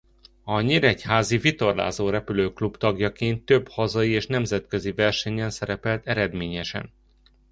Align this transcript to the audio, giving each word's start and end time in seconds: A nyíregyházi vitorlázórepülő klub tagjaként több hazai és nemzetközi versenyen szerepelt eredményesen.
A 0.43 0.61
nyíregyházi 0.61 1.37
vitorlázórepülő 1.37 2.53
klub 2.53 2.77
tagjaként 2.77 3.45
több 3.45 3.67
hazai 3.67 4.09
és 4.09 4.27
nemzetközi 4.27 4.91
versenyen 4.91 5.49
szerepelt 5.49 6.07
eredményesen. 6.07 6.93